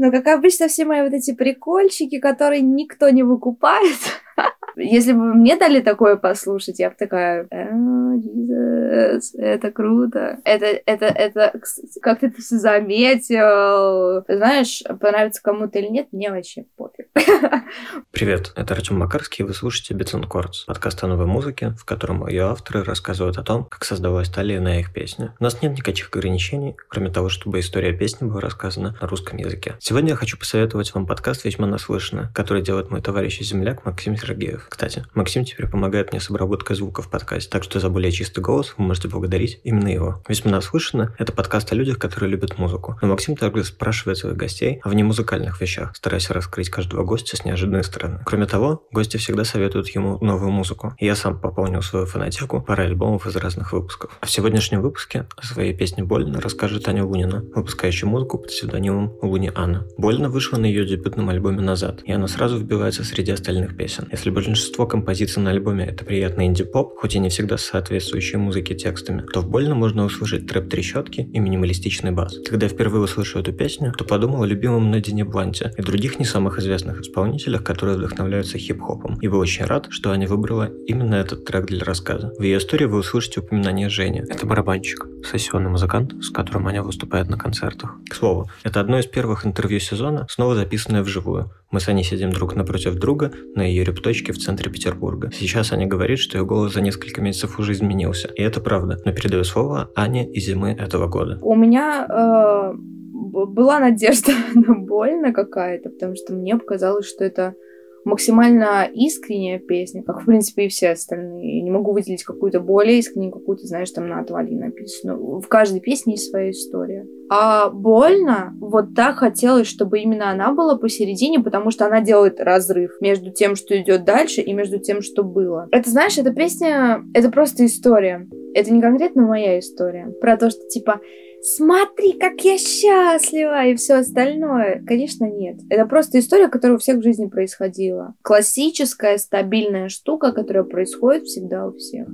Но, 0.00 0.10
как 0.10 0.28
обычно, 0.28 0.68
все 0.68 0.86
мои 0.86 1.02
вот 1.02 1.12
эти 1.12 1.34
прикольчики, 1.34 2.20
которые 2.20 2.62
никто 2.62 3.10
не 3.10 3.22
выкупает, 3.22 3.98
Если 4.76 5.12
бы 5.12 5.34
мне 5.34 5.56
дали 5.56 5.80
такое 5.80 6.16
послушать, 6.16 6.78
я 6.78 6.90
бы 6.90 6.96
такая, 6.98 7.46
Jesus, 7.50 9.22
это 9.38 9.70
круто. 9.70 10.38
Это, 10.44 10.66
это, 10.86 11.06
это, 11.06 11.60
как 12.02 12.20
ты 12.20 12.26
это 12.28 12.40
все 12.40 12.56
заметил. 12.58 14.24
Знаешь, 14.28 14.82
понравится 15.00 15.42
кому-то 15.42 15.78
или 15.78 15.88
нет, 15.88 16.08
мне 16.12 16.30
вообще 16.30 16.64
пофиг. 16.76 17.06
Привет, 18.10 18.52
это 18.56 18.74
Артем 18.74 18.98
Макарский, 18.98 19.44
вы 19.44 19.54
слушаете 19.54 19.94
Бетсон 19.94 20.24
Кордс, 20.24 20.64
подкаст 20.64 21.02
о 21.04 21.06
новой 21.06 21.26
музыке, 21.26 21.74
в 21.78 21.84
котором 21.84 22.26
ее 22.26 22.44
авторы 22.44 22.82
рассказывают 22.82 23.38
о 23.38 23.42
том, 23.42 23.64
как 23.64 23.84
создавалась 23.84 24.28
та 24.28 24.42
или 24.42 24.56
иная 24.56 24.80
их 24.80 24.92
песня. 24.92 25.34
У 25.38 25.44
нас 25.44 25.62
нет 25.62 25.76
никаких 25.76 26.08
ограничений, 26.08 26.76
кроме 26.88 27.10
того, 27.10 27.28
чтобы 27.28 27.60
история 27.60 27.92
песни 27.92 28.26
была 28.26 28.40
рассказана 28.40 28.96
на 29.00 29.06
русском 29.06 29.38
языке. 29.38 29.76
Сегодня 29.80 30.10
я 30.10 30.16
хочу 30.16 30.38
посоветовать 30.38 30.94
вам 30.94 31.06
подкаст 31.06 31.44
«Весьма 31.44 31.66
наслышанно», 31.66 32.30
который 32.34 32.62
делает 32.62 32.90
мой 32.90 33.00
товарищ 33.00 33.40
земляк 33.40 33.84
Максим 33.84 34.16
Сергеев. 34.16 34.68
Кстати, 34.70 35.04
Максим 35.14 35.44
теперь 35.44 35.66
помогает 35.66 36.12
мне 36.12 36.20
с 36.20 36.30
обработкой 36.30 36.76
звука 36.76 37.02
в 37.02 37.10
подкасте, 37.10 37.50
так 37.50 37.64
что 37.64 37.80
за 37.80 37.90
более 37.90 38.12
чистый 38.12 38.40
голос 38.40 38.74
вы 38.78 38.84
можете 38.84 39.08
благодарить 39.08 39.60
именно 39.64 39.88
его. 39.88 40.22
Весьма 40.28 40.52
наслышанно– 40.52 41.14
это 41.18 41.32
подкаст 41.32 41.72
о 41.72 41.74
людях, 41.74 41.98
которые 41.98 42.30
любят 42.30 42.56
музыку. 42.56 42.96
Но 43.02 43.08
Максим 43.08 43.36
также 43.36 43.64
спрашивает 43.64 44.18
своих 44.18 44.36
гостей 44.36 44.80
о 44.84 44.88
внемузыкальных 44.88 45.60
вещах, 45.60 45.94
стараясь 45.96 46.30
раскрыть 46.30 46.70
каждого 46.70 47.02
гостя 47.02 47.36
с 47.36 47.44
неожиданной 47.44 47.82
стороны. 47.82 48.20
Кроме 48.24 48.46
того, 48.46 48.86
гости 48.92 49.16
всегда 49.16 49.44
советуют 49.44 49.88
ему 49.88 50.18
новую 50.24 50.52
музыку. 50.52 50.94
И 50.98 51.04
я 51.04 51.16
сам 51.16 51.38
пополнил 51.38 51.82
свою 51.82 52.06
фанатику 52.06 52.62
парой 52.62 52.86
альбомов 52.86 53.26
из 53.26 53.34
разных 53.36 53.72
выпусков. 53.72 54.16
А 54.20 54.26
в 54.26 54.30
сегодняшнем 54.30 54.82
выпуске 54.82 55.26
о 55.36 55.44
своей 55.44 55.74
песне 55.74 56.04
«Больно» 56.04 56.40
расскажет 56.40 56.86
Аня 56.88 57.04
Лунина, 57.04 57.44
выпускающая 57.54 58.08
музыку 58.08 58.38
под 58.38 58.48
псевдонимом 58.48 59.14
Луни 59.20 59.50
Анна. 59.52 59.86
«Больно» 59.98 60.30
вышла 60.30 60.58
на 60.58 60.66
ее 60.66 60.86
дебютном 60.86 61.28
альбоме 61.28 61.60
«Назад», 61.60 62.02
и 62.04 62.12
она 62.12 62.28
сразу 62.28 62.56
вбивается 62.56 63.02
среди 63.02 63.32
остальных 63.32 63.76
песен. 63.76 64.08
Если 64.12 64.30
большинство 64.50 64.84
композиций 64.84 65.40
на 65.42 65.50
альбоме 65.50 65.84
это 65.84 66.04
приятный 66.04 66.46
инди-поп, 66.46 66.98
хоть 66.98 67.14
и 67.14 67.20
не 67.20 67.28
всегда 67.28 67.56
соответствующие 67.56 68.38
музыке 68.38 68.74
текстами, 68.74 69.24
то 69.32 69.42
в 69.42 69.48
«Больно» 69.48 69.76
можно 69.76 70.04
услышать 70.04 70.48
трэп-трещотки 70.48 71.20
и 71.20 71.38
минималистичный 71.38 72.10
бас. 72.10 72.36
Когда 72.48 72.66
я 72.66 72.72
впервые 72.72 73.04
услышал 73.04 73.40
эту 73.40 73.52
песню, 73.52 73.92
то 73.96 74.04
подумал 74.04 74.42
о 74.42 74.46
любимом 74.46 74.90
Надине 74.90 75.24
Бланте 75.24 75.72
и 75.78 75.82
других 75.82 76.18
не 76.18 76.24
самых 76.24 76.58
известных 76.58 77.00
исполнителях, 77.00 77.62
которые 77.62 77.96
вдохновляются 77.96 78.58
хип-хопом. 78.58 79.18
И 79.20 79.28
был 79.28 79.38
очень 79.38 79.66
рад, 79.66 79.86
что 79.90 80.10
Аня 80.10 80.26
выбрала 80.26 80.68
именно 80.86 81.14
этот 81.14 81.44
трек 81.44 81.66
для 81.66 81.84
рассказа. 81.84 82.32
В 82.36 82.42
ее 82.42 82.58
истории 82.58 82.86
вы 82.86 82.98
услышите 82.98 83.40
упоминание 83.40 83.88
Жени. 83.88 84.24
Это 84.28 84.46
барабанщик, 84.46 85.06
сессионный 85.30 85.70
музыкант, 85.70 86.12
с 86.24 86.30
которым 86.30 86.66
Аня 86.66 86.82
выступает 86.82 87.28
на 87.28 87.38
концертах. 87.38 87.94
К 88.08 88.14
слову, 88.16 88.50
это 88.64 88.80
одно 88.80 88.98
из 88.98 89.06
первых 89.06 89.46
интервью 89.46 89.78
сезона, 89.78 90.26
снова 90.28 90.56
записанное 90.56 91.02
вживую. 91.02 91.52
Мы 91.70 91.78
с 91.78 91.86
Аней 91.86 92.02
сидим 92.02 92.32
друг 92.32 92.56
напротив 92.56 92.96
друга 92.96 93.32
на 93.54 93.62
ее 93.62 93.84
репточке 93.84 94.32
в 94.32 94.38
центре 94.40 94.70
Петербурга. 94.70 95.30
Сейчас 95.32 95.72
Аня 95.72 95.86
говорит, 95.86 96.18
что 96.18 96.38
ее 96.38 96.44
голос 96.44 96.74
за 96.74 96.80
несколько 96.80 97.20
месяцев 97.20 97.58
уже 97.58 97.72
изменился. 97.72 98.28
И 98.28 98.42
это 98.42 98.60
правда. 98.60 98.98
Но 99.04 99.12
передаю 99.12 99.44
слово 99.44 99.90
Ане 99.94 100.30
и 100.30 100.40
зимы 100.40 100.72
этого 100.72 101.06
года. 101.06 101.38
У 101.42 101.54
меня 101.54 102.06
э, 102.08 102.72
была 102.76 103.78
надежда 103.78 104.32
на 104.54 104.74
больно 104.74 105.32
какая-то, 105.32 105.90
потому 105.90 106.16
что 106.16 106.32
мне 106.32 106.56
показалось, 106.56 107.08
что 107.08 107.24
это 107.24 107.54
максимально 108.04 108.88
искренняя 108.92 109.58
песня, 109.58 110.02
как, 110.02 110.22
в 110.22 110.26
принципе, 110.26 110.66
и 110.66 110.68
все 110.68 110.90
остальные. 110.90 111.62
Не 111.62 111.70
могу 111.70 111.92
выделить 111.92 112.24
какую-то 112.24 112.60
более 112.60 112.98
искреннюю, 112.98 113.32
какую-то, 113.32 113.66
знаешь, 113.66 113.90
там 113.90 114.08
на 114.08 114.20
отвали 114.20 114.54
написано. 114.54 115.16
В 115.16 115.46
каждой 115.48 115.80
песне 115.80 116.14
есть 116.14 116.30
своя 116.30 116.50
история. 116.50 117.06
А 117.32 117.70
больно, 117.70 118.56
вот 118.60 118.94
так 118.96 119.18
хотелось, 119.18 119.68
чтобы 119.68 120.00
именно 120.00 120.30
она 120.30 120.52
была 120.52 120.76
посередине, 120.76 121.38
потому 121.40 121.70
что 121.70 121.86
она 121.86 122.00
делает 122.00 122.40
разрыв 122.40 122.92
между 123.00 123.30
тем, 123.30 123.54
что 123.54 123.80
идет 123.80 124.04
дальше, 124.04 124.40
и 124.40 124.52
между 124.52 124.78
тем, 124.80 125.00
что 125.00 125.22
было. 125.22 125.68
Это, 125.70 125.90
знаешь, 125.90 126.18
эта 126.18 126.32
песня, 126.32 127.04
это 127.14 127.30
просто 127.30 127.64
история. 127.66 128.28
Это 128.52 128.72
не 128.72 128.80
конкретно 128.80 129.22
моя 129.22 129.60
история. 129.60 130.12
Про 130.20 130.36
то, 130.36 130.50
что, 130.50 130.66
типа, 130.66 131.00
смотри, 131.42 132.12
как 132.12 132.40
я 132.42 132.58
счастлива 132.58 133.66
и 133.66 133.74
все 133.76 133.94
остальное. 133.94 134.82
Конечно, 134.86 135.24
нет. 135.24 135.56
Это 135.68 135.86
просто 135.86 136.18
история, 136.18 136.48
которая 136.48 136.76
у 136.76 136.80
всех 136.80 136.98
в 136.98 137.02
жизни 137.02 137.26
происходила. 137.26 138.14
Классическая, 138.22 139.18
стабильная 139.18 139.88
штука, 139.88 140.32
которая 140.32 140.64
происходит 140.64 141.24
всегда 141.24 141.66
у 141.66 141.72
всех. 141.72 142.08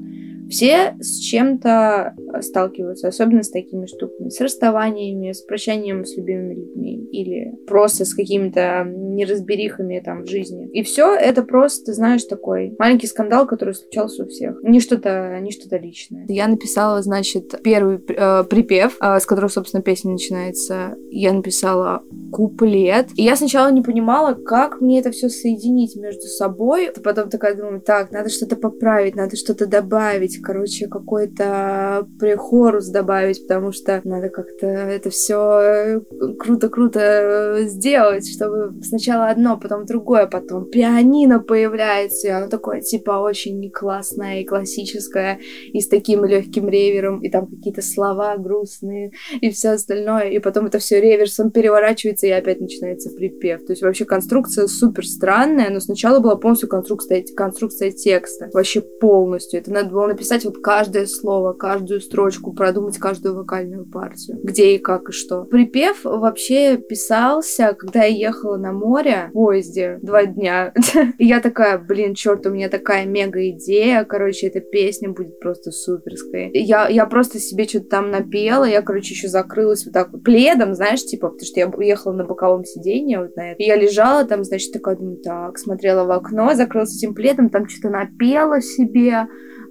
Все 0.48 0.96
с 1.00 1.18
чем-то 1.18 2.14
сталкиваются, 2.40 3.08
особенно 3.08 3.42
с 3.42 3.50
такими 3.50 3.86
штуками, 3.86 4.28
с 4.28 4.40
расставаниями, 4.40 5.32
с 5.32 5.42
прощанием 5.42 6.04
с 6.04 6.16
любимыми 6.16 6.54
людьми 6.54 7.08
или 7.10 7.54
просто 7.66 8.04
с 8.04 8.14
какими-то 8.14 8.84
неразберихами 8.86 10.00
там 10.04 10.22
в 10.22 10.28
жизни. 10.28 10.68
И 10.68 10.82
все 10.82 11.14
это 11.14 11.42
просто, 11.42 11.92
знаешь, 11.92 12.24
такой 12.24 12.74
маленький 12.78 13.06
скандал, 13.06 13.46
который 13.46 13.74
случался 13.74 14.24
у 14.24 14.28
всех. 14.28 14.62
Не 14.62 14.80
что-то, 14.80 15.38
не 15.40 15.50
что-то 15.50 15.78
личное. 15.78 16.26
Я 16.28 16.46
написала, 16.46 17.02
значит, 17.02 17.60
первый 17.62 17.98
э, 18.08 18.44
припев, 18.44 18.96
э, 19.00 19.15
с 19.20 19.26
которого, 19.26 19.48
собственно, 19.48 19.82
песня 19.82 20.12
начинается. 20.12 20.96
Я 21.10 21.32
написала 21.32 22.02
куплет. 22.32 23.08
И 23.16 23.22
я 23.22 23.36
сначала 23.36 23.70
не 23.70 23.82
понимала, 23.82 24.34
как 24.34 24.80
мне 24.80 25.00
это 25.00 25.10
все 25.10 25.28
соединить 25.28 25.96
между 25.96 26.22
собой. 26.22 26.90
Потом 27.02 27.30
такая 27.30 27.54
думаю, 27.54 27.80
так, 27.80 28.10
надо 28.10 28.28
что-то 28.28 28.56
поправить, 28.56 29.16
надо 29.16 29.36
что-то 29.36 29.66
добавить. 29.66 30.40
Короче, 30.42 30.88
какой-то 30.88 32.06
прихорус 32.18 32.88
добавить, 32.88 33.46
потому 33.46 33.72
что 33.72 34.00
надо 34.04 34.28
как-то 34.28 34.66
это 34.66 35.10
все 35.10 36.00
круто-круто 36.38 37.60
сделать, 37.62 38.28
чтобы 38.30 38.82
сначала 38.82 39.28
одно, 39.28 39.58
потом 39.58 39.86
другое, 39.86 40.26
потом 40.26 40.66
пианино 40.66 41.40
появляется, 41.40 42.28
и 42.28 42.30
оно 42.30 42.48
такое, 42.48 42.80
типа, 42.80 43.12
очень 43.12 43.70
классное 43.70 44.40
и 44.40 44.44
классическое, 44.44 45.38
и 45.72 45.80
с 45.80 45.88
таким 45.88 46.24
легким 46.24 46.68
ревером, 46.68 47.20
и 47.20 47.30
там 47.30 47.46
какие-то 47.46 47.82
слова 47.82 48.36
грустные, 48.36 49.05
и 49.40 49.50
все 49.50 49.70
остальное, 49.70 50.30
и 50.30 50.38
потом 50.38 50.66
это 50.66 50.78
все 50.78 51.00
реверсом 51.00 51.50
переворачивается, 51.50 52.26
и 52.26 52.30
опять 52.30 52.60
начинается 52.60 53.10
припев. 53.10 53.64
То 53.66 53.72
есть 53.72 53.82
вообще 53.82 54.04
конструкция 54.04 54.66
супер 54.66 55.06
странная, 55.06 55.70
но 55.70 55.80
сначала 55.80 56.20
была 56.20 56.36
полностью 56.36 56.68
конструкция, 56.68 57.24
конструкция 57.36 57.90
текста, 57.90 58.50
вообще 58.52 58.80
полностью. 58.80 59.60
Это 59.60 59.72
надо 59.72 59.90
было 59.90 60.06
написать 60.06 60.44
вот 60.44 60.58
каждое 60.58 61.06
слово, 61.06 61.52
каждую 61.52 62.00
строчку, 62.00 62.52
продумать 62.52 62.98
каждую 62.98 63.34
вокальную 63.36 63.86
партию, 63.86 64.38
где 64.42 64.74
и 64.74 64.78
как 64.78 65.08
и 65.08 65.12
что. 65.12 65.44
Припев 65.44 66.04
вообще 66.04 66.76
писался, 66.76 67.74
когда 67.78 68.04
я 68.04 68.28
ехала 68.28 68.56
на 68.56 68.72
море 68.72 69.30
в 69.30 69.32
поезде 69.32 69.98
два 70.02 70.26
дня. 70.26 70.72
И 71.18 71.26
я 71.26 71.40
такая, 71.40 71.78
блин, 71.78 72.14
черт, 72.14 72.46
у 72.46 72.50
меня 72.50 72.68
такая 72.68 73.06
мега 73.06 73.48
идея, 73.50 74.04
короче, 74.04 74.48
эта 74.48 74.60
песня 74.60 75.10
будет 75.10 75.38
просто 75.40 75.70
суперская. 75.70 76.50
Я, 76.52 76.88
я 76.88 77.06
просто 77.06 77.38
себе 77.38 77.64
что-то 77.64 77.86
там 77.86 78.10
напела, 78.10 78.64
я, 78.64 78.82
короче, 78.82 78.95
короче, 78.96 79.12
еще 79.12 79.28
закрылась 79.28 79.84
вот 79.84 79.92
так 79.92 80.10
вот 80.10 80.22
пледом, 80.22 80.74
знаешь, 80.74 81.04
типа, 81.04 81.28
потому 81.28 81.46
что 81.46 81.60
я 81.60 81.68
уехала 81.68 82.12
на 82.14 82.24
боковом 82.24 82.64
сиденье 82.64 83.20
вот 83.20 83.36
на 83.36 83.52
это. 83.52 83.62
И 83.62 83.66
я 83.66 83.76
лежала 83.76 84.24
там, 84.24 84.42
значит, 84.42 84.72
такая, 84.72 84.96
думаю, 84.96 85.18
так, 85.18 85.58
смотрела 85.58 86.04
в 86.04 86.10
окно, 86.12 86.54
закрылась 86.54 86.96
этим 86.96 87.14
пледом, 87.14 87.50
там 87.50 87.68
что-то 87.68 87.90
напела 87.90 88.62
себе, 88.62 89.26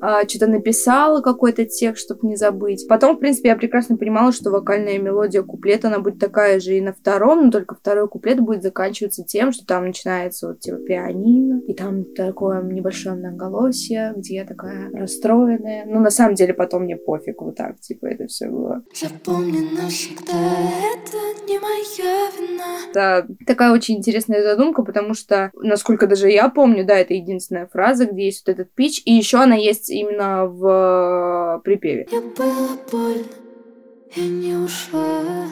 а, 0.07 0.27
что-то 0.29 0.45
написала 0.45 1.21
какой-то 1.21 1.65
текст, 1.65 2.05
чтобы 2.05 2.27
не 2.27 2.35
забыть. 2.35 2.87
Потом, 2.87 3.15
в 3.15 3.19
принципе, 3.19 3.49
я 3.49 3.55
прекрасно 3.55 3.97
понимала, 3.97 4.31
что 4.31 4.51
вокальная 4.51 4.99
мелодия 4.99 5.41
куплета, 5.41 5.87
она 5.87 5.97
будет 5.97 6.19
такая 6.19 6.59
же 6.59 6.77
и 6.77 6.81
на 6.81 6.93
втором, 6.93 7.45
но 7.45 7.51
только 7.51 7.73
второй 7.73 8.07
куплет 8.07 8.39
будет 8.39 8.61
заканчиваться 8.61 9.23
тем, 9.23 9.51
что 9.51 9.65
там 9.65 9.87
начинается 9.87 10.49
вот 10.49 10.59
типа 10.59 10.77
пианино, 10.77 11.59
и 11.67 11.73
там 11.73 12.05
такое 12.13 12.61
небольшое 12.61 13.15
многоголосие, 13.15 14.13
где 14.15 14.35
я 14.35 14.45
такая 14.45 14.91
расстроенная. 14.91 15.85
Но 15.87 15.99
на 15.99 16.11
самом 16.11 16.35
деле 16.35 16.53
потом 16.53 16.83
мне 16.83 16.97
пофиг 16.97 17.41
вот 17.41 17.55
так, 17.55 17.79
типа, 17.79 18.05
это 18.05 18.27
все 18.27 18.47
было. 18.47 18.83
Запомни 18.93 19.67
навсегда, 19.75 20.33
это 20.33 21.47
не 21.47 21.57
моя 21.57 22.29
вина. 22.37 22.77
Это 22.91 23.27
такая 23.47 23.73
очень 23.73 23.97
интересная 23.97 24.43
задумка, 24.43 24.83
потому 24.83 25.15
что, 25.15 25.49
насколько 25.55 26.05
даже 26.05 26.29
я 26.29 26.47
помню, 26.49 26.85
да, 26.85 26.95
это 26.95 27.15
единственная 27.15 27.65
фраза, 27.65 28.05
где 28.05 28.25
есть 28.25 28.45
вот 28.45 28.53
этот 28.53 28.71
pitch, 28.75 29.01
и 29.05 29.11
еще 29.11 29.39
она 29.39 29.55
есть 29.55 29.94
именно 29.95 30.45
в 30.45 31.57
э, 31.57 31.61
припеве. 31.63 32.07
Я 32.11 32.21
была 32.21 32.77
больно, 32.91 33.25
я 34.15 34.27
не 34.27 34.55
ушла. 34.55 35.47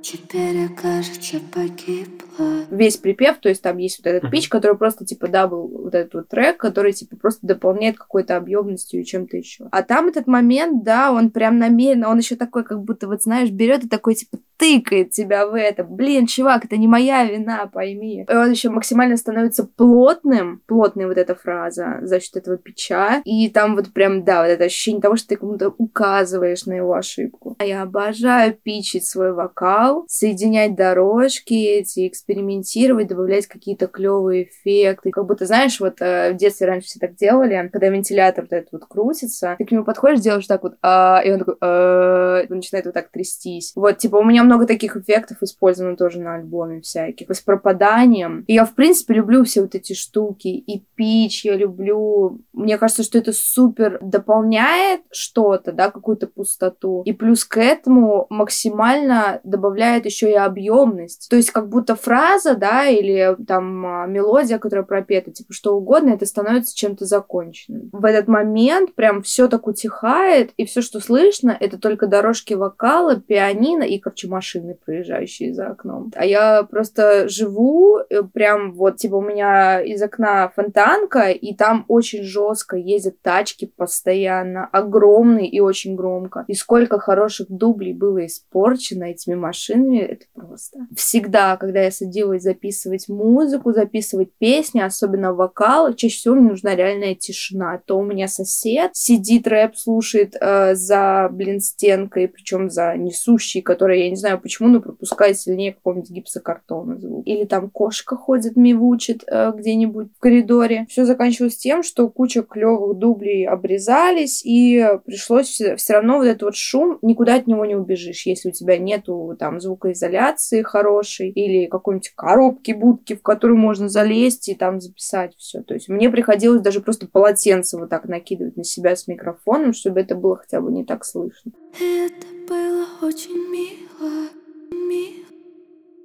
Теперь 0.00 0.56
я, 0.56 0.68
кажется, 0.68 1.38
погибла. 1.52 2.64
Весь 2.70 2.96
припев, 2.96 3.38
то 3.38 3.48
есть 3.48 3.62
там 3.62 3.78
есть 3.78 3.98
вот 3.98 4.06
этот 4.06 4.30
pitch, 4.30 4.48
который 4.48 4.76
просто 4.76 5.04
типа 5.04 5.28
double, 5.28 5.68
вот 5.68 5.94
этот 5.94 6.14
вот 6.14 6.28
трек, 6.28 6.56
который 6.56 6.92
типа 6.92 7.16
просто 7.16 7.46
дополняет 7.46 7.98
какой-то 7.98 8.36
объемностью 8.36 9.00
и 9.00 9.04
чем-то 9.04 9.36
еще. 9.36 9.68
А 9.70 9.82
там 9.82 10.06
этот 10.06 10.26
момент, 10.26 10.84
да, 10.84 11.12
он 11.12 11.30
прям 11.30 11.58
намеренно, 11.58 12.08
он 12.08 12.18
еще 12.18 12.36
такой, 12.36 12.64
как 12.64 12.82
будто, 12.82 13.06
вот 13.08 13.22
знаешь, 13.22 13.50
берет 13.50 13.84
и 13.84 13.88
такой 13.88 14.14
типа 14.14 14.38
тыкает 14.58 15.10
тебя 15.10 15.46
в 15.46 15.56
это. 15.56 15.84
Блин, 15.84 16.26
чувак, 16.26 16.64
это 16.64 16.76
не 16.76 16.88
моя 16.88 17.24
вина, 17.24 17.66
пойми. 17.72 18.26
И 18.28 18.34
он 18.34 18.50
еще 18.50 18.70
максимально 18.70 19.16
становится 19.16 19.64
плотным, 19.64 20.62
плотная 20.66 21.06
вот 21.06 21.16
эта 21.16 21.34
фраза 21.34 21.98
за 22.02 22.20
счет 22.20 22.36
этого 22.36 22.58
pitch 22.58 23.04
а. 23.04 23.22
И 23.24 23.48
там 23.48 23.76
вот 23.76 23.92
прям, 23.92 24.24
да, 24.24 24.42
вот 24.42 24.48
это 24.48 24.64
ощущение 24.64 25.00
того, 25.00 25.16
что 25.16 25.28
ты 25.28 25.36
кому-то 25.36 25.72
указываешь 25.78 26.66
на 26.66 26.74
его 26.74 26.92
ошибку. 26.94 27.56
А 27.58 27.64
я 27.64 27.82
обожаю 27.82 28.54
pitch 28.54 28.87
ить 28.87 29.06
свой 29.06 29.32
вокал, 29.32 30.04
соединять 30.08 30.74
дорожки 30.74 31.54
эти, 31.54 32.08
экспериментировать, 32.08 33.06
добавлять 33.06 33.46
какие-то 33.46 33.86
клевые 33.86 34.44
эффекты. 34.44 35.10
Как 35.10 35.26
будто, 35.26 35.46
знаешь, 35.46 35.78
вот 35.78 36.00
э, 36.00 36.32
в 36.32 36.36
детстве 36.36 36.66
раньше 36.66 36.88
все 36.88 36.98
так 36.98 37.14
делали, 37.14 37.68
когда 37.72 37.88
вентилятор 37.88 38.44
вот 38.44 38.52
этот 38.52 38.72
вот 38.72 38.84
крутится, 38.86 39.54
ты 39.58 39.64
к 39.64 39.70
нему 39.70 39.84
подходишь, 39.84 40.20
делаешь 40.20 40.46
так 40.46 40.62
вот, 40.62 40.74
а, 40.82 41.20
и 41.24 41.30
он 41.30 41.38
такой, 41.38 41.54
а, 41.60 42.42
начинает 42.48 42.86
вот 42.86 42.94
так 42.94 43.10
трястись. 43.10 43.72
Вот, 43.76 43.98
типа, 43.98 44.16
у 44.16 44.24
меня 44.24 44.42
много 44.48 44.66
таких 44.66 44.96
эффектов 44.96 45.42
использовано 45.42 45.96
тоже 45.96 46.20
на 46.20 46.34
альбоме 46.34 46.80
всяких. 46.80 47.30
С 47.30 47.40
пропаданием. 47.40 48.44
И 48.46 48.54
я, 48.54 48.64
в 48.64 48.74
принципе, 48.74 49.14
люблю 49.14 49.44
все 49.44 49.60
вот 49.62 49.74
эти 49.74 49.92
штуки. 49.92 50.48
И 50.48 50.84
пич 50.94 51.44
я 51.44 51.54
люблю. 51.54 52.40
Мне 52.52 52.78
кажется, 52.78 53.02
что 53.02 53.18
это 53.18 53.32
супер 53.32 53.98
дополняет 54.02 55.02
что-то, 55.10 55.72
да, 55.72 55.90
какую-то 55.90 56.26
пустоту. 56.26 57.02
И 57.04 57.12
плюс 57.12 57.44
к 57.44 57.58
этому 57.58 58.26
максимально 58.30 59.40
добавляет 59.44 60.06
еще 60.06 60.30
и 60.30 60.34
объемность. 60.34 61.28
То 61.30 61.36
есть 61.36 61.50
как 61.50 61.68
будто 61.68 61.94
фраза, 61.94 62.54
да, 62.54 62.86
или 62.86 63.36
там 63.46 63.86
а, 63.86 64.06
мелодия, 64.06 64.58
которая 64.58 64.84
пропета, 64.84 65.30
типа 65.30 65.52
что 65.52 65.76
угодно, 65.76 66.10
это 66.10 66.26
становится 66.26 66.76
чем-то 66.76 67.04
законченным. 67.04 67.90
В 67.92 68.04
этот 68.04 68.28
момент 68.28 68.94
прям 68.94 69.22
все 69.22 69.48
так 69.48 69.66
утихает, 69.66 70.52
и 70.56 70.64
все, 70.64 70.82
что 70.82 71.00
слышно, 71.00 71.56
это 71.58 71.78
только 71.78 72.06
дорожки 72.06 72.54
вокала, 72.54 73.16
пианино 73.16 73.82
и, 73.82 73.98
короче, 73.98 74.28
машины, 74.38 74.76
проезжающие 74.86 75.52
за 75.52 75.68
окном. 75.68 76.12
А 76.14 76.24
я 76.24 76.62
просто 76.62 77.28
живу, 77.28 77.98
э, 77.98 78.22
прям 78.22 78.72
вот, 78.72 78.96
типа, 78.96 79.16
у 79.16 79.20
меня 79.20 79.80
из 79.80 80.00
окна 80.02 80.48
фонтанка, 80.54 81.30
и 81.30 81.54
там 81.54 81.84
очень 81.88 82.22
жестко 82.22 82.76
ездят 82.76 83.20
тачки 83.20 83.66
постоянно, 83.76 84.68
огромные 84.72 85.48
и 85.48 85.60
очень 85.60 85.96
громко. 85.96 86.44
И 86.46 86.54
сколько 86.54 86.98
хороших 86.98 87.48
дублей 87.48 87.94
было 87.94 88.24
испорчено 88.26 89.04
этими 89.04 89.34
машинами, 89.34 89.98
это 89.98 90.26
просто. 90.34 90.78
Всегда, 90.94 91.56
когда 91.56 91.82
я 91.82 91.90
садилась 91.90 92.42
записывать 92.42 93.08
музыку, 93.08 93.72
записывать 93.72 94.30
песни, 94.38 94.80
особенно 94.80 95.34
вокал, 95.34 95.94
чаще 95.94 96.16
всего 96.16 96.34
мне 96.36 96.50
нужна 96.50 96.76
реальная 96.76 97.14
тишина. 97.16 97.80
То 97.86 97.98
у 97.98 98.04
меня 98.04 98.28
сосед 98.28 98.90
сидит, 98.94 99.48
рэп 99.48 99.76
слушает 99.76 100.36
э, 100.40 100.74
за, 100.74 101.28
блин, 101.32 101.60
стенкой, 101.60 102.28
причем 102.28 102.70
за 102.70 102.96
несущей, 102.96 103.62
которая, 103.62 103.98
я 103.98 104.10
не 104.10 104.16
знаю 104.16 104.27
почему, 104.36 104.68
но 104.68 104.80
пропускает 104.80 105.38
сильнее 105.38 105.72
какого-нибудь 105.72 106.10
гипсокартона 106.10 106.98
звук. 106.98 107.26
Или 107.26 107.44
там 107.44 107.70
кошка 107.70 108.16
ходит, 108.16 108.56
мивучит 108.56 109.24
э, 109.26 109.52
где-нибудь 109.56 110.08
в 110.16 110.20
коридоре. 110.20 110.86
Все 110.88 111.04
заканчивалось 111.04 111.56
тем, 111.56 111.82
что 111.82 112.08
куча 112.08 112.42
клевых 112.42 112.98
дублей 112.98 113.46
обрезались, 113.46 114.44
и 114.44 114.86
пришлось 115.04 115.60
все 115.76 115.92
равно 115.92 116.18
вот 116.18 116.24
этот 116.24 116.42
вот 116.42 116.56
шум, 116.56 116.98
никуда 117.02 117.36
от 117.36 117.46
него 117.46 117.64
не 117.64 117.76
убежишь, 117.76 118.26
если 118.26 118.50
у 118.50 118.52
тебя 118.52 118.78
нету 118.78 119.36
там 119.38 119.60
звукоизоляции 119.60 120.62
хорошей 120.62 121.30
или 121.30 121.66
какой-нибудь 121.66 122.12
коробки, 122.14 122.72
будки, 122.72 123.14
в 123.14 123.22
которую 123.22 123.58
можно 123.58 123.88
залезть 123.88 124.48
и 124.48 124.54
там 124.54 124.80
записать 124.80 125.34
все. 125.36 125.62
То 125.62 125.74
есть 125.74 125.88
мне 125.88 126.10
приходилось 126.10 126.62
даже 126.62 126.80
просто 126.80 127.06
полотенце 127.06 127.78
вот 127.78 127.90
так 127.90 128.08
накидывать 128.08 128.56
на 128.56 128.64
себя 128.64 128.96
с 128.96 129.08
микрофоном, 129.08 129.72
чтобы 129.72 130.00
это 130.00 130.14
было 130.14 130.36
хотя 130.36 130.60
бы 130.60 130.72
не 130.72 130.84
так 130.84 131.04
слышно. 131.04 131.52
Это 131.80 132.37
было 132.48 132.86
очень 133.02 133.36
мило, 133.50 134.30
мило, 134.70 135.26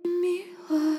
мило 0.03 0.97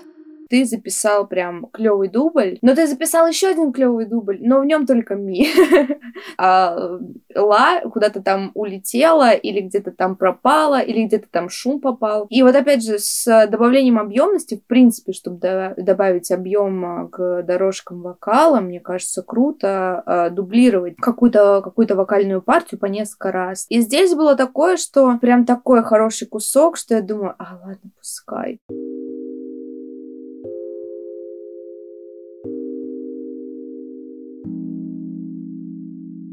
ты 0.54 0.64
записал 0.64 1.26
прям 1.26 1.66
клевый 1.72 2.06
дубль, 2.06 2.58
но 2.62 2.76
ты 2.76 2.86
записал 2.86 3.26
еще 3.26 3.48
один 3.48 3.72
клевый 3.72 4.06
дубль, 4.06 4.38
но 4.40 4.60
в 4.60 4.64
нем 4.64 4.86
только 4.86 5.16
ми. 5.16 5.48
а 6.38 7.00
ла 7.34 7.80
куда-то 7.80 8.22
там 8.22 8.52
улетела, 8.54 9.32
или 9.32 9.62
где-то 9.62 9.90
там 9.90 10.14
пропала, 10.14 10.78
или 10.78 11.06
где-то 11.06 11.26
там 11.28 11.48
шум 11.48 11.80
попал. 11.80 12.28
И 12.30 12.44
вот 12.44 12.54
опять 12.54 12.84
же, 12.84 13.00
с 13.00 13.48
добавлением 13.48 13.98
объемности, 13.98 14.54
в 14.54 14.64
принципе, 14.64 15.12
чтобы 15.12 15.74
добавить 15.76 16.30
объем 16.30 16.84
а, 16.84 17.08
к 17.08 17.42
дорожкам 17.42 18.02
вокала, 18.02 18.60
мне 18.60 18.78
кажется, 18.78 19.24
круто 19.24 20.04
э, 20.06 20.30
дублировать 20.30 20.94
какую-то 20.98 21.62
какую 21.64 21.88
вокальную 21.96 22.42
партию 22.42 22.78
по 22.78 22.86
несколько 22.86 23.32
раз. 23.32 23.66
И 23.70 23.80
здесь 23.80 24.14
было 24.14 24.36
такое, 24.36 24.76
что 24.76 25.18
прям 25.18 25.46
такой 25.46 25.82
хороший 25.82 26.28
кусок, 26.28 26.76
что 26.76 26.94
я 26.94 27.02
думаю, 27.02 27.34
а 27.40 27.58
ладно, 27.60 27.90
пускай. 27.98 28.60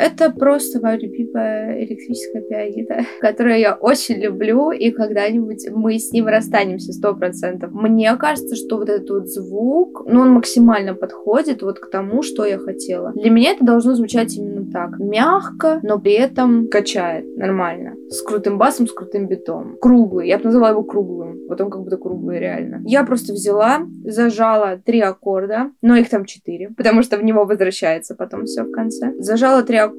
Это 0.02 0.32
просто 0.32 0.82
моя 0.82 0.98
любимая 0.98 1.84
электрическая 1.84 2.42
пианино, 2.42 3.06
которую 3.22 3.60
я 3.60 3.76
очень 3.76 4.16
люблю, 4.16 4.72
и 4.72 4.90
когда-нибудь 4.90 5.68
мы 5.72 6.00
с 6.00 6.12
ним 6.12 6.26
расстанемся 6.26 6.92
сто 6.92 7.14
процентов. 7.14 7.72
Мне 7.72 8.16
кажется, 8.16 8.56
что 8.56 8.78
вот 8.78 8.90
этот 8.90 9.10
вот 9.12 9.28
звук, 9.28 10.04
ну, 10.08 10.22
он 10.22 10.32
максимально 10.32 10.96
подходит 10.96 11.62
вот 11.62 11.80
к 11.80 11.92
тому, 11.92 12.24
что 12.24 12.46
я 12.46 12.58
хотела. 12.58 13.12
Для 13.14 13.30
меня 13.30 13.52
это 13.52 13.64
должно 13.64 13.94
звучать 13.94 14.36
именно 14.36 14.72
так. 14.72 14.98
Мягко, 14.98 15.80
но 15.84 16.00
при 16.00 16.14
этом 16.14 16.68
качает 16.68 17.38
нормально. 17.38 17.94
С 18.10 18.24
крутым 18.24 18.58
басом, 18.58 18.88
с 18.88 18.92
крутым 18.92 19.28
битом. 19.28 19.78
Круглый. 19.80 20.28
Я 20.28 20.40
бы 20.40 20.46
назвала 20.46 20.70
его 20.72 20.84
круглым. 20.84 21.48
Вот 21.48 21.62
он 21.62 21.70
как 21.70 21.82
будто 21.84 21.98
круглый 21.98 22.40
реально. 22.40 22.82
Я 22.86 23.04
просто 23.04 23.34
взяла, 23.34 23.82
зажала 24.04 24.82
три 24.84 25.00
аккорда, 25.00 25.72
но 25.82 25.96
их 25.96 26.10
там 26.10 26.26
четыре, 26.26 26.70
потому 26.76 27.04
что 27.04 27.18
в 27.18 27.24
него 27.24 27.46
возвращается 27.46 28.16
потом 28.16 28.46
все 28.46 28.64
в 28.64 28.72
конце. 28.72 29.14
Зажала 29.20 29.62
три 29.62 29.78
аккорда. 29.78 29.91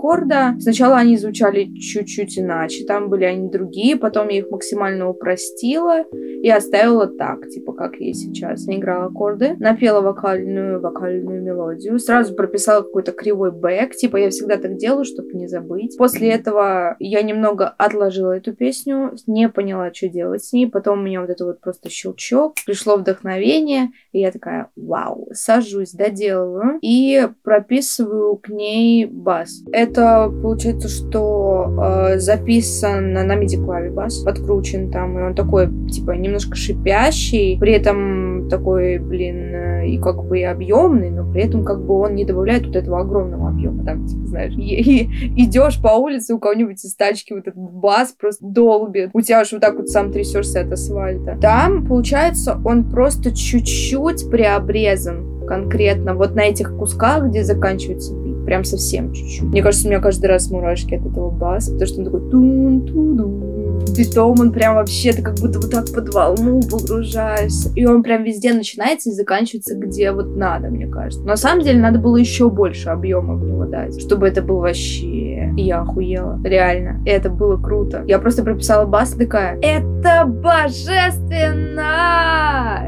Сначала 0.61 0.97
они 0.97 1.17
звучали 1.17 1.73
чуть-чуть 1.75 2.39
иначе, 2.39 2.85
там 2.85 3.09
были 3.09 3.25
они 3.25 3.49
другие, 3.49 3.97
потом 3.97 4.29
я 4.29 4.39
их 4.39 4.51
максимально 4.51 5.09
упростила 5.09 6.05
и 6.13 6.49
оставила 6.49 7.07
так, 7.07 7.49
типа 7.49 7.73
как 7.73 7.97
есть 7.97 8.21
сейчас. 8.21 8.67
Я 8.67 8.77
играла 8.77 9.07
аккорды, 9.07 9.55
напела 9.59 10.01
вокальную, 10.01 10.81
вокальную 10.81 11.43
мелодию, 11.43 11.99
сразу 11.99 12.35
прописала 12.35 12.83
какой-то 12.83 13.13
кривой 13.13 13.53
бэк, 13.53 13.93
типа 13.95 14.17
я 14.17 14.31
всегда 14.31 14.57
так 14.57 14.77
делаю, 14.77 15.05
чтобы 15.05 15.33
не 15.35 15.47
забыть. 15.47 15.97
После 15.97 16.31
этого 16.31 16.97
я 16.99 17.23
немного 17.23 17.69
отложила 17.69 18.37
эту 18.37 18.55
песню, 18.55 19.13
не 19.27 19.49
поняла, 19.49 19.93
что 19.93 20.09
делать 20.09 20.45
с 20.45 20.53
ней, 20.53 20.67
потом 20.67 21.01
у 21.01 21.03
меня 21.03 21.21
вот 21.21 21.31
это 21.31 21.45
вот 21.45 21.61
просто 21.61 21.91
щелчок, 21.91 22.55
пришло 22.67 22.97
вдохновение, 22.97 23.91
и 24.13 24.21
я 24.21 24.31
такая, 24.31 24.71
вау, 24.77 25.29
сажусь, 25.33 25.93
доделываю 25.93 26.79
и 26.81 27.29
прописываю 27.43 28.37
к 28.37 28.49
ней 28.49 29.07
бас. 29.07 29.63
Это 29.83 30.33
получается, 30.43 30.89
что 30.89 31.67
э, 31.83 32.19
записан 32.21 33.13
на 33.13 33.27
MIDI-клаве 33.35 33.91
бас, 33.91 34.19
подкручен 34.19 34.93
там, 34.93 35.19
и 35.19 35.23
он 35.23 35.35
такой, 35.35 35.69
типа, 35.91 36.13
немножко 36.13 36.55
шипящий, 36.55 37.59
при 37.59 37.73
этом 37.73 38.49
такой, 38.49 38.99
блин, 38.99 39.53
э, 39.53 39.89
и 39.89 39.99
как 39.99 40.23
бы 40.25 40.39
и 40.39 40.45
объемный, 40.45 41.11
но 41.11 41.29
при 41.29 41.43
этом 41.43 41.65
как 41.65 41.85
бы 41.85 41.95
он 41.95 42.15
не 42.15 42.25
добавляет 42.25 42.65
вот 42.65 42.77
этого 42.77 43.01
огромного 43.01 43.49
объема, 43.49 43.85
там, 43.85 44.07
типа, 44.07 44.27
знаешь, 44.27 44.55
и, 44.55 44.61
и 44.61 45.45
идешь 45.45 45.83
по 45.83 45.97
улице, 45.97 46.35
у 46.35 46.39
кого-нибудь 46.39 46.85
из 46.85 46.95
тачки 46.95 47.33
вот 47.33 47.49
этот 47.49 47.61
бас 47.61 48.13
просто 48.13 48.47
долбит, 48.47 49.11
у 49.15 49.21
тебя 49.21 49.41
аж 49.41 49.51
вот 49.51 49.63
так 49.63 49.75
вот 49.75 49.89
сам 49.89 50.13
трясешься 50.13 50.61
от 50.61 50.71
асфальта. 50.71 51.37
Там, 51.43 51.85
получается, 51.87 52.57
он 52.65 52.89
просто 52.89 53.35
чуть-чуть 53.35 54.31
приобрезан 54.31 55.32
конкретно 55.47 56.15
вот 56.15 56.35
на 56.35 56.41
этих 56.41 56.77
кусках, 56.77 57.27
где 57.27 57.45
заканчивается 57.45 58.15
бит. 58.15 58.45
Прям 58.45 58.65
совсем 58.65 59.13
чуть-чуть. 59.13 59.43
Мне 59.43 59.63
кажется, 59.63 59.87
у 59.87 59.91
меня 59.91 60.01
каждый 60.01 60.27
раз 60.27 60.51
мурашки 60.51 60.95
от 60.95 61.07
этого 61.07 61.31
баса, 61.31 61.73
потому 61.73 61.87
что 61.87 61.99
он 61.99 62.05
такой 62.05 62.31
тун 62.31 62.87
ту 62.87 63.15
ду 63.15 63.62
битом 63.97 64.41
он 64.41 64.53
прям 64.53 64.75
вообще, 64.77 65.13
ты 65.13 65.23
как 65.23 65.35
будто 65.37 65.59
вот 65.61 65.71
так 65.71 65.93
под 65.93 66.13
волну 66.15 66.61
погружаешься. 66.63 67.71
И 67.75 67.85
он 67.85 68.03
прям 68.03 68.25
везде 68.25 68.53
начинается 68.53 69.11
и 69.11 69.13
заканчивается 69.13 69.77
где 69.77 70.13
вот 70.13 70.37
надо, 70.37 70.69
мне 70.69 70.87
кажется. 70.87 71.21
Но 71.21 71.29
на 71.29 71.37
самом 71.37 71.63
деле 71.63 71.81
надо 71.81 71.99
было 71.99 72.17
еще 72.17 72.49
больше 72.51 72.89
объема 72.91 73.35
в 73.35 73.45
него 73.45 73.65
дать, 73.67 74.01
чтобы 74.01 74.29
это 74.29 74.43
было 74.43 74.61
вообще... 74.61 75.53
Я 75.57 75.81
охуела. 75.81 76.41
Реально. 76.45 77.03
Это 77.05 77.29
было 77.29 77.57
круто. 77.57 78.05
Я 78.07 78.19
просто 78.19 78.43
прописала 78.43 78.87
бас 78.87 79.11
такая, 79.11 79.59
это 79.61 80.25
божественно! 80.25 81.83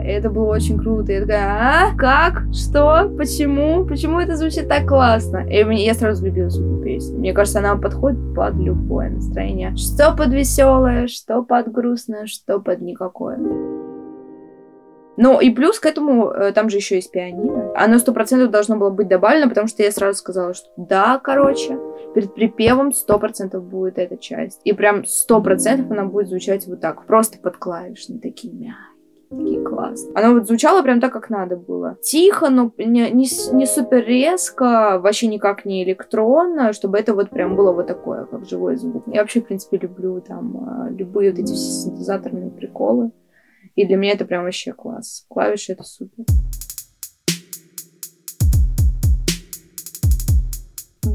Это 0.05 0.31
было 0.31 0.53
очень 0.53 0.79
круто. 0.79 1.13
Я 1.13 1.21
такая, 1.21 1.45
а? 1.45 1.97
Как? 1.97 2.45
Что? 2.53 3.11
Почему? 3.17 3.85
Почему 3.85 4.21
это 4.21 4.37
звучит 4.37 4.69
так 4.69 4.87
классно? 4.87 5.47
И 5.49 5.65
я 5.83 5.95
сразу 5.95 6.23
влюбилась 6.23 6.57
в 6.57 6.61
эту 6.61 6.83
песню. 6.83 7.19
Мне 7.19 7.33
кажется, 7.33 7.59
она 7.59 7.77
подходит 7.77 8.19
под 8.35 8.55
любое 8.57 9.11
настроение. 9.11 9.75
Что 9.77 10.13
под 10.13 10.33
веселое, 10.33 10.84
что 11.09 11.43
под 11.43 11.71
грустное, 11.71 12.27
что 12.27 12.61
под 12.61 12.81
никакое. 12.81 13.39
Ну 15.17 15.41
и 15.41 15.51
плюс 15.51 15.79
к 15.79 15.87
этому, 15.87 16.31
э, 16.31 16.53
там 16.53 16.69
же 16.69 16.79
еще 16.79 16.97
есть 16.97 17.13
пианино. 17.13 17.73
Оно 17.77 17.99
сто 17.99 18.13
процентов 18.13 18.51
должно 18.51 18.77
было 18.77 18.91
быть 18.91 19.07
добавлено, 19.07 19.49
потому 19.49 19.69
что 19.69 19.83
я 19.83 19.93
сразу 19.93 20.19
сказала, 20.19 20.55
что 20.55 20.69
да, 20.77 21.21
короче, 21.23 21.79
перед 22.15 22.35
припевом 22.35 22.93
сто 22.93 23.19
процентов 23.19 23.65
будет 23.65 23.99
эта 23.99 24.17
часть. 24.17 24.61
И 24.65 24.73
прям 24.73 25.05
сто 25.05 25.41
процентов 25.41 25.91
она 25.91 26.05
будет 26.05 26.29
звучать 26.29 26.67
вот 26.67 26.81
так, 26.81 27.07
просто 27.07 27.39
под 27.39 27.59
клавишные, 27.59 28.19
такие 28.19 28.53
мягкие 28.53 28.94
такие 29.37 29.63
классные. 29.63 30.15
Оно 30.15 30.35
вот 30.35 30.47
звучало 30.47 30.83
прям 30.83 31.01
так, 31.01 31.13
как 31.13 31.31
надо 31.31 31.57
было. 31.57 31.97
Тихо, 32.03 32.51
но 32.51 32.73
не, 32.79 33.11
не, 33.11 33.27
не 33.53 33.67
супер 33.67 34.05
резко, 34.05 34.99
вообще 35.01 35.27
никак 35.27 35.65
не 35.65 35.85
электронно, 35.85 36.73
чтобы 36.73 36.99
это 36.99 37.15
вот 37.15 37.31
прям 37.31 37.57
было 37.57 37.73
вот 37.73 37.87
такое, 37.87 38.25
как 38.27 38.47
живой 38.47 38.77
звук. 38.77 39.05
Я 39.07 39.21
вообще, 39.21 39.41
в 39.41 39.47
принципе, 39.47 39.79
люблю 39.79 40.21
там 40.21 40.57
а, 40.57 40.91
любые 40.91 41.31
вот 41.31 41.41
эти 41.41 41.53
все 41.53 41.71
синтезаторные 41.71 42.51
приколы. 42.51 43.11
И 43.75 43.87
для 43.87 43.97
меня 43.97 44.13
это 44.13 44.25
прям 44.25 44.45
вообще 44.45 44.73
класс. 44.73 45.25
Клавиши 45.29 45.73
это 45.73 45.83
супер. 45.83 46.25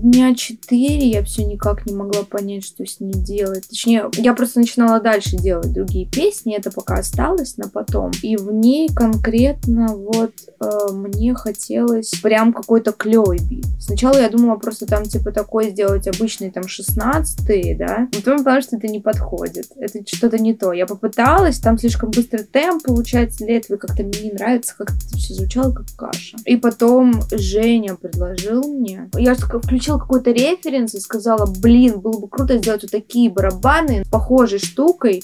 Дня 0.02 0.36
четыре 0.36 1.08
я 1.08 1.24
все 1.24 1.44
никак 1.46 1.86
не 1.86 1.94
могла 1.94 2.24
понять, 2.24 2.66
что 2.66 2.86
с 2.86 3.00
ней 3.00 3.14
делать. 3.14 3.68
Точнее, 3.68 4.10
я 4.18 4.34
просто 4.34 4.60
начинала 4.60 5.00
дальше 5.00 5.38
делать 5.38 5.74
другие 5.74 6.06
песни, 6.06 6.56
это 6.56 6.72
пока 6.72 6.96
осталось 6.96 7.58
на 7.58 7.70
потом. 7.70 8.12
И 8.22 8.36
в 8.36 8.52
ней 8.52 8.90
конкретно 8.90 9.96
вот 9.96 10.34
э, 10.60 10.92
мне 10.92 11.34
хотелось 11.34 12.12
прям 12.22 12.54
какой-то 12.54 12.92
клевый 12.92 13.40
бит. 13.40 13.66
Сначала 13.80 14.18
я 14.18 14.30
думала 14.30 14.58
просто 14.58 14.86
там 14.86 15.04
типа 15.04 15.32
такой 15.32 15.72
сделать 15.72 16.08
обычный 16.08 16.52
там 16.52 16.68
16 16.68 17.78
да, 17.78 18.08
потом 18.14 18.44
поняла, 18.44 18.62
что 18.62 18.78
это 18.78 18.88
не 18.88 19.00
подходит. 19.00 19.68
Это 19.78 20.00
что-то 20.08 20.38
не 20.38 20.54
то. 20.54 20.74
Я 20.74 20.86
попыталась, 20.86 21.60
там 21.60 21.78
слишком 21.78 22.12
быстрый 22.12 22.44
темп 22.44 22.84
получается 22.84 23.46
этого, 23.46 23.78
как-то 23.78 24.04
мне 24.04 24.22
не 24.22 24.32
нравится, 24.32 24.76
как 24.78 24.90
это 24.92 25.18
все 25.18 25.34
звучало 25.34 25.72
как 25.72 25.86
каша. 25.96 26.38
И 26.46 26.58
потом 26.58 27.22
Женя 27.32 27.96
предложил 27.96 28.64
мне, 28.64 29.10
я 29.18 29.36
включила 29.36 29.89
включила 29.90 29.98
какой-то 29.98 30.32
референс 30.32 30.94
и 30.94 31.00
сказала, 31.00 31.46
блин, 31.46 32.00
было 32.00 32.20
бы 32.20 32.28
круто 32.28 32.58
сделать 32.58 32.84
вот 32.84 32.92
такие 32.92 33.30
барабаны 33.30 34.04
похожей 34.12 34.60
штукой, 34.60 35.24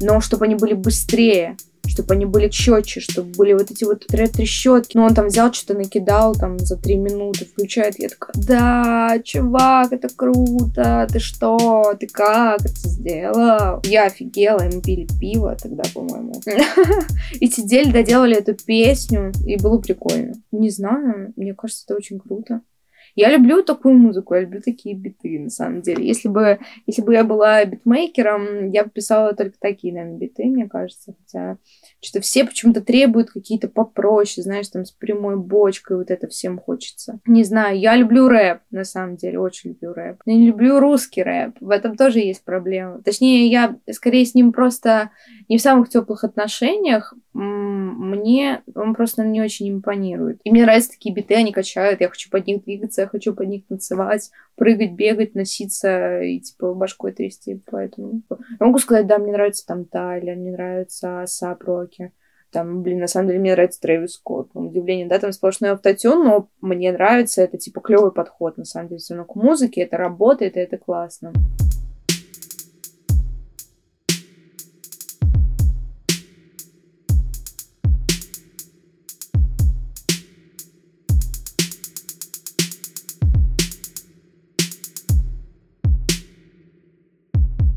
но 0.00 0.20
чтобы 0.20 0.46
они 0.46 0.54
были 0.54 0.74
быстрее 0.74 1.56
чтобы 1.88 2.14
они 2.14 2.24
были 2.24 2.48
четче, 2.48 3.00
чтобы 3.00 3.32
были 3.32 3.52
вот 3.52 3.72
эти 3.72 3.82
вот 3.82 4.06
трещотки. 4.06 4.96
Ну, 4.96 5.02
он 5.02 5.14
там 5.14 5.26
взял, 5.26 5.52
что-то 5.52 5.74
накидал 5.74 6.36
там 6.36 6.56
за 6.60 6.76
три 6.76 6.94
минуты, 6.94 7.46
включает. 7.46 7.98
Я 7.98 8.08
такая, 8.08 8.32
да, 8.36 9.18
чувак, 9.24 9.92
это 9.92 10.08
круто, 10.14 11.08
ты 11.10 11.18
что, 11.18 11.96
ты 11.98 12.06
как 12.06 12.60
это 12.60 12.76
сделал? 12.76 13.80
Я 13.82 14.04
офигела, 14.04 14.60
мы 14.72 14.80
пили 14.80 15.08
пиво 15.18 15.56
тогда, 15.60 15.82
по-моему. 15.92 16.40
И 17.40 17.48
сидели, 17.48 17.90
доделали 17.90 18.36
эту 18.36 18.54
песню, 18.54 19.32
и 19.44 19.56
было 19.56 19.78
прикольно. 19.78 20.34
Не 20.52 20.70
знаю, 20.70 21.32
мне 21.34 21.54
кажется, 21.54 21.84
это 21.88 21.96
очень 21.96 22.20
круто. 22.20 22.60
Я 23.14 23.30
люблю 23.30 23.62
такую 23.62 23.96
музыку, 23.96 24.34
я 24.34 24.42
люблю 24.42 24.60
такие 24.60 24.94
биты, 24.94 25.38
на 25.38 25.50
самом 25.50 25.82
деле. 25.82 26.06
Если 26.06 26.28
бы, 26.28 26.58
если 26.86 27.02
бы 27.02 27.12
я 27.12 27.24
была 27.24 27.64
битмейкером, 27.64 28.70
я 28.70 28.84
бы 28.84 28.90
писала 28.90 29.32
только 29.34 29.56
такие, 29.60 29.92
наверное, 29.92 30.18
биты, 30.18 30.44
мне 30.44 30.68
кажется. 30.68 31.14
Хотя 31.18 31.58
что-то 32.00 32.22
все 32.22 32.44
почему-то 32.44 32.80
требуют 32.80 33.30
какие-то 33.30 33.68
попроще, 33.68 34.42
знаешь, 34.42 34.68
там 34.68 34.84
с 34.84 34.92
прямой 34.92 35.36
бочкой, 35.36 35.98
вот 35.98 36.10
это 36.10 36.28
всем 36.28 36.58
хочется. 36.58 37.20
Не 37.26 37.44
знаю, 37.44 37.78
я 37.78 37.96
люблю 37.96 38.28
рэп, 38.28 38.60
на 38.70 38.84
самом 38.84 39.16
деле, 39.16 39.38
очень 39.38 39.70
люблю 39.70 39.92
рэп. 39.92 40.16
Я 40.26 40.34
не 40.34 40.46
люблю 40.46 40.80
русский 40.80 41.22
рэп, 41.22 41.56
в 41.60 41.70
этом 41.70 41.96
тоже 41.96 42.20
есть 42.20 42.44
проблема. 42.44 43.02
Точнее, 43.02 43.46
я 43.48 43.76
скорее 43.90 44.24
с 44.24 44.34
ним 44.34 44.52
просто 44.52 45.10
не 45.48 45.58
в 45.58 45.62
самых 45.62 45.88
теплых 45.88 46.24
отношениях, 46.24 47.14
мне 47.32 48.62
он 48.74 48.94
просто 48.94 49.24
не 49.24 49.40
очень 49.40 49.70
импонирует. 49.70 50.40
И 50.42 50.50
мне 50.50 50.62
нравятся 50.62 50.90
такие 50.90 51.14
биты, 51.14 51.34
они 51.34 51.52
качают, 51.52 52.00
я 52.00 52.08
хочу 52.08 52.28
под 52.28 52.46
них 52.46 52.64
двигаться, 52.64 53.02
я 53.02 53.06
хочу 53.06 53.34
под 53.34 53.48
них 53.48 53.66
танцевать, 53.66 54.30
прыгать, 54.56 54.92
бегать, 54.92 55.34
носиться 55.34 56.20
и 56.20 56.40
типа 56.40 56.74
башкой 56.74 57.12
трясти. 57.12 57.62
Поэтому 57.70 58.22
я 58.28 58.66
могу 58.66 58.78
сказать, 58.78 59.06
да, 59.06 59.18
мне 59.18 59.32
нравится 59.32 59.64
там 59.66 59.84
Тайлер, 59.84 60.36
мне 60.36 60.50
нравится 60.50 61.22
Асап 61.22 61.62
Роки. 61.62 62.12
Там, 62.50 62.82
блин, 62.82 62.98
на 62.98 63.06
самом 63.06 63.28
деле 63.28 63.38
мне 63.38 63.52
нравится 63.52 63.80
Трэвис 63.80 64.14
Скотт. 64.14 64.52
На 64.54 64.62
удивление, 64.62 65.06
да, 65.06 65.20
там 65.20 65.32
сплошной 65.32 65.70
автотюн, 65.70 66.24
но 66.24 66.48
мне 66.60 66.90
нравится, 66.90 67.42
это 67.42 67.58
типа 67.58 67.80
клевый 67.80 68.10
подход, 68.10 68.56
на 68.56 68.64
самом 68.64 68.88
деле, 68.88 68.98
все 68.98 69.14
равно 69.14 69.32
к 69.32 69.36
музыке, 69.36 69.82
это 69.82 69.96
работает, 69.96 70.56
и 70.56 70.60
это 70.60 70.76
классно. 70.76 71.32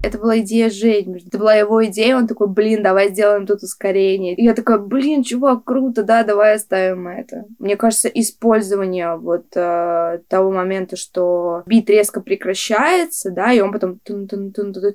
Это 0.04 0.18
была 0.18 0.40
идея 0.40 0.70
Жень, 0.70 1.24
это 1.26 1.38
была 1.38 1.56
его 1.56 1.84
идея, 1.86 2.18
он 2.18 2.28
такой, 2.28 2.50
блин, 2.50 2.84
давай 2.84 3.10
сделаем 3.10 3.48
тут 3.48 3.64
ускорение. 3.64 4.36
И 4.36 4.44
я 4.44 4.54
такая, 4.54 4.78
блин, 4.78 5.24
чувак, 5.24 5.64
круто, 5.64 6.04
да, 6.04 6.24
давай 6.24 6.56
оставим 6.56 7.08
это. 7.08 7.46
Мне 7.58 7.78
кажется, 7.78 8.10
использование 8.10 9.16
вот 9.16 9.46
э, 9.56 10.20
того 10.28 10.52
момента, 10.52 10.98
что 10.98 11.64
бит 11.66 11.90
резко 11.90 12.20
прекращается, 12.20 13.32
да, 13.32 13.54
и 13.54 13.62
он 13.62 13.72
потом 13.72 14.00
тун 14.00 14.26
-тун 14.26 14.52
-тун 14.52 14.74
-тун 14.74 14.94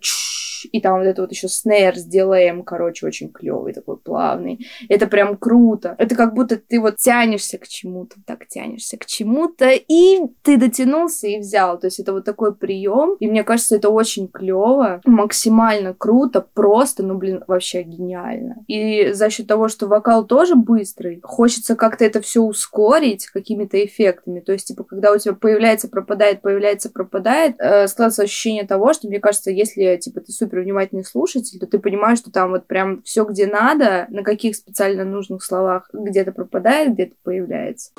и 0.66 0.80
там 0.80 0.98
вот 0.98 1.06
это 1.06 1.22
вот 1.22 1.30
еще 1.30 1.48
снейр 1.48 1.96
с 1.96 2.04
дилеем, 2.04 2.62
короче, 2.62 3.06
очень 3.06 3.30
клевый, 3.30 3.72
такой 3.72 3.96
плавный. 3.96 4.66
Это 4.88 5.06
прям 5.06 5.36
круто. 5.36 5.94
Это 5.98 6.14
как 6.14 6.34
будто 6.34 6.56
ты 6.56 6.80
вот 6.80 6.96
тянешься 6.96 7.58
к 7.58 7.68
чему-то, 7.68 8.16
так 8.26 8.46
тянешься 8.46 8.96
к 8.96 9.06
чему-то, 9.06 9.70
и 9.70 10.20
ты 10.42 10.56
дотянулся 10.56 11.26
и 11.26 11.38
взял. 11.38 11.78
То 11.78 11.86
есть 11.86 12.00
это 12.00 12.12
вот 12.12 12.24
такой 12.24 12.54
прием, 12.54 13.16
и 13.20 13.28
мне 13.28 13.44
кажется, 13.44 13.76
это 13.76 13.90
очень 13.90 14.28
клево, 14.28 15.00
максимально 15.04 15.94
круто, 15.94 16.40
просто, 16.40 17.02
ну, 17.02 17.16
блин, 17.16 17.44
вообще 17.46 17.82
гениально. 17.82 18.64
И 18.66 19.12
за 19.12 19.30
счет 19.30 19.46
того, 19.46 19.68
что 19.68 19.86
вокал 19.86 20.26
тоже 20.26 20.54
быстрый, 20.54 21.20
хочется 21.22 21.76
как-то 21.76 22.04
это 22.04 22.20
все 22.20 22.40
ускорить 22.40 23.26
какими-то 23.26 23.84
эффектами. 23.84 24.40
То 24.40 24.52
есть, 24.52 24.68
типа, 24.68 24.84
когда 24.84 25.12
у 25.12 25.18
тебя 25.18 25.34
появляется, 25.34 25.88
пропадает, 25.88 26.40
появляется, 26.40 26.90
пропадает, 26.90 27.56
э, 27.58 27.86
складывается 27.88 28.22
ощущение 28.22 28.66
того, 28.66 28.92
что, 28.92 29.08
мне 29.08 29.20
кажется, 29.20 29.50
если, 29.50 29.96
типа, 29.96 30.20
ты 30.20 30.32
супер 30.32 30.47
супер 30.48 30.60
внимательный 30.60 31.04
слушатель, 31.04 31.58
то 31.58 31.66
ты 31.66 31.78
понимаешь, 31.78 32.18
что 32.18 32.30
там 32.30 32.50
вот 32.50 32.66
прям 32.66 33.02
все, 33.02 33.24
где 33.24 33.46
надо, 33.46 34.06
на 34.08 34.22
каких 34.22 34.56
специально 34.56 35.04
нужных 35.04 35.42
словах 35.42 35.90
где-то 35.92 36.32
пропадает, 36.32 36.94
где-то 36.94 37.14
появляется. 37.22 37.92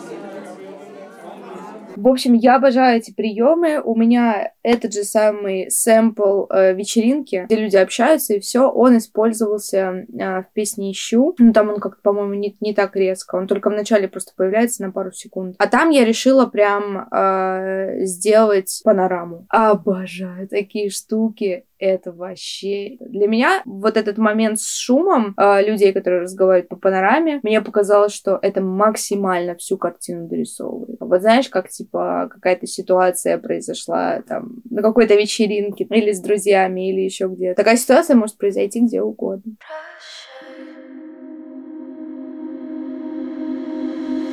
В 1.99 2.07
общем, 2.07 2.33
я 2.33 2.55
обожаю 2.55 2.97
эти 2.97 3.11
приемы. 3.11 3.81
У 3.83 3.93
меня 3.93 4.53
этот 4.63 4.93
же 4.93 5.03
самый 5.03 5.69
сэмпл 5.69 6.45
э, 6.49 6.73
вечеринки, 6.73 7.43
где 7.45 7.55
люди 7.57 7.75
общаются, 7.75 8.35
и 8.35 8.39
все, 8.39 8.69
он 8.69 8.97
использовался 8.97 10.05
э, 10.07 10.43
в 10.43 10.45
песне 10.53 10.91
«Ищу». 10.93 11.35
Ну, 11.37 11.51
там 11.51 11.69
он 11.69 11.81
как-то, 11.81 12.01
по-моему, 12.01 12.35
не, 12.35 12.55
не 12.61 12.73
так 12.73 12.95
резко. 12.95 13.35
Он 13.35 13.47
только 13.47 13.69
в 13.69 13.73
начале 13.73 14.07
просто 14.07 14.31
появляется 14.33 14.81
на 14.81 14.93
пару 14.93 15.11
секунд. 15.11 15.55
А 15.59 15.67
там 15.67 15.89
я 15.89 16.05
решила 16.05 16.45
прям 16.45 17.09
э, 17.11 18.05
сделать 18.05 18.79
панораму. 18.85 19.45
Обожаю 19.49 20.47
такие 20.47 20.89
штуки 20.89 21.65
это 21.79 22.11
вообще... 22.11 22.97
Для 22.99 23.27
меня 23.27 23.61
вот 23.65 23.97
этот 23.97 24.17
момент 24.17 24.59
с 24.59 24.75
шумом 24.75 25.33
э, 25.37 25.65
людей, 25.65 25.93
которые 25.93 26.23
разговаривают 26.23 26.69
по 26.69 26.75
панораме, 26.75 27.39
мне 27.41 27.61
показалось, 27.61 28.13
что 28.13 28.37
это 28.41 28.61
максимально 28.61 29.55
всю 29.55 29.77
картину 29.77 30.27
дорисовывает. 30.27 30.97
Вот 30.99 31.21
знаешь, 31.21 31.49
как 31.49 31.69
типа 31.69 32.29
какая-то 32.31 32.67
ситуация 32.67 33.37
произошла 33.37 34.21
там 34.21 34.61
на 34.69 34.81
какой-то 34.81 35.15
вечеринке 35.15 35.85
или 35.85 36.11
с 36.11 36.19
друзьями, 36.19 36.89
или 36.91 37.01
еще 37.01 37.27
где. 37.27 37.53
Такая 37.53 37.77
ситуация 37.77 38.15
может 38.15 38.37
произойти 38.37 38.81
где 38.81 39.01
угодно. 39.01 39.53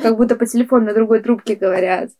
Как 0.03 0.17
будто 0.17 0.35
по 0.35 0.45
телефону 0.45 0.85
на 0.85 0.93
другой 0.93 1.21
трубке 1.21 1.55
говорят. 1.55 2.11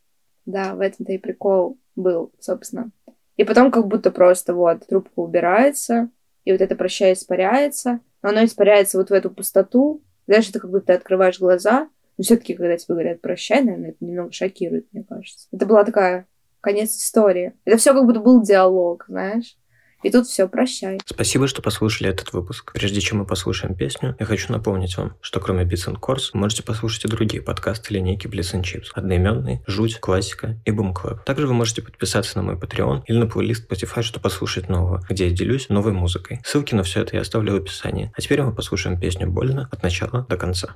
Да, 0.45 0.75
в 0.75 0.79
этом-то 0.79 1.11
и 1.11 1.17
прикол 1.17 1.77
был, 1.95 2.31
собственно. 2.39 2.91
И 3.37 3.43
потом 3.43 3.71
как 3.71 3.87
будто 3.87 4.11
просто 4.11 4.53
вот 4.53 4.85
трубка 4.87 5.19
убирается, 5.19 6.09
и 6.43 6.51
вот 6.51 6.61
это 6.61 6.75
прощай 6.75 7.13
испаряется, 7.13 7.99
но 8.21 8.29
оно 8.29 8.43
испаряется 8.43 8.97
вот 8.97 9.09
в 9.09 9.13
эту 9.13 9.29
пустоту. 9.29 10.03
Знаешь, 10.27 10.49
это 10.49 10.59
как 10.59 10.71
будто 10.71 10.93
открываешь 10.93 11.39
глаза, 11.39 11.89
но 12.17 12.23
все-таки, 12.23 12.55
когда 12.55 12.75
тебе 12.77 12.95
говорят 12.95 13.21
прощай, 13.21 13.61
наверное, 13.63 13.91
это 13.91 14.03
немного 14.03 14.31
шокирует, 14.31 14.87
мне 14.91 15.03
кажется. 15.03 15.47
Это 15.51 15.65
была 15.65 15.83
такая 15.83 16.27
конец 16.61 16.97
истории. 16.97 17.53
Это 17.63 17.77
все 17.77 17.93
как 17.93 18.05
будто 18.05 18.19
был 18.19 18.41
диалог, 18.41 19.05
знаешь. 19.07 19.55
И 20.03 20.11
тут 20.11 20.27
все, 20.27 20.47
прощай. 20.47 20.99
Спасибо, 21.05 21.47
что 21.47 21.61
послушали 21.61 22.09
этот 22.09 22.31
выпуск. 22.33 22.71
Прежде 22.73 23.01
чем 23.01 23.19
мы 23.19 23.25
послушаем 23.25 23.75
песню, 23.75 24.15
я 24.19 24.25
хочу 24.25 24.51
напомнить 24.51 24.95
вам, 24.97 25.15
что 25.21 25.39
кроме 25.39 25.63
Beats 25.63 25.87
and 25.87 25.99
Course, 25.99 26.29
можете 26.33 26.63
послушать 26.63 27.05
и 27.05 27.07
другие 27.07 27.41
подкасты 27.41 27.93
линейки 27.93 28.27
Bliss 28.27 28.53
and 28.53 28.61
Chips. 28.61 28.87
Одноименный, 28.93 29.61
Жуть, 29.65 29.99
Классика 29.99 30.57
и 30.65 30.71
Boom 30.71 30.93
Club. 30.93 31.23
Также 31.25 31.47
вы 31.47 31.53
можете 31.53 31.81
подписаться 31.81 32.37
на 32.37 32.43
мой 32.43 32.55
Patreon 32.55 33.03
или 33.07 33.17
на 33.17 33.27
плейлист 33.27 33.69
Spotify, 33.69 34.01
чтобы 34.03 34.23
послушать 34.23 34.69
нового, 34.69 35.03
где 35.09 35.27
я 35.27 35.33
делюсь 35.33 35.69
новой 35.69 35.93
музыкой. 35.93 36.41
Ссылки 36.45 36.75
на 36.75 36.83
все 36.83 37.01
это 37.01 37.15
я 37.15 37.21
оставлю 37.21 37.53
в 37.53 37.55
описании. 37.57 38.11
А 38.15 38.21
теперь 38.21 38.41
мы 38.41 38.53
послушаем 38.53 38.99
песню 38.99 39.27
«Больно» 39.27 39.67
от 39.71 39.83
начала 39.83 40.25
до 40.29 40.37
конца. 40.37 40.75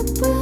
you're 0.00 0.39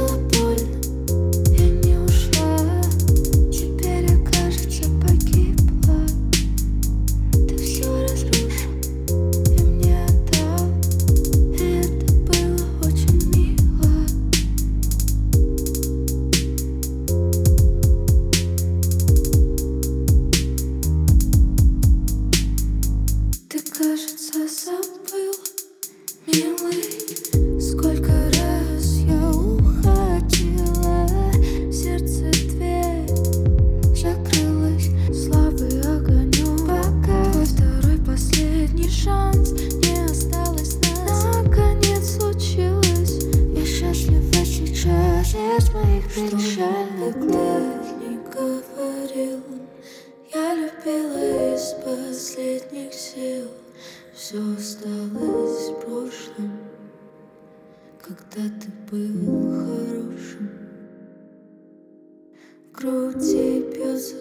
груди 63.39 63.59
бьется 63.73 64.15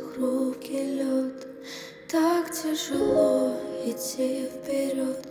лед. 0.73 1.47
Так 2.11 2.51
тяжело 2.51 3.55
идти 3.85 4.49
вперед 4.49 5.27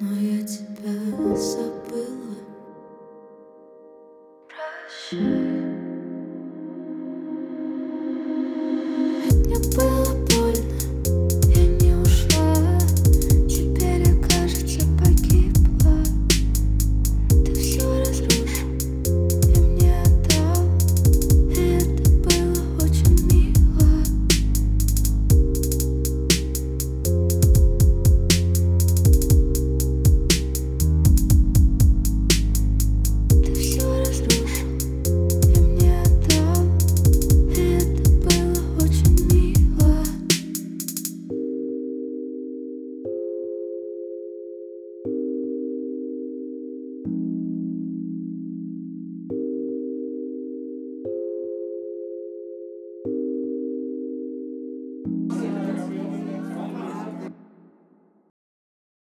Но 0.00 0.12
я 0.16 0.44
тебя 0.44 1.36
забыла 1.36 2.45